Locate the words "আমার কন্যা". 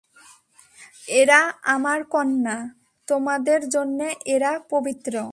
1.63-2.57